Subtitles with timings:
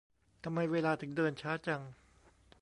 [0.43, 1.81] ทำไมเวลาถึงเดินช้าจัง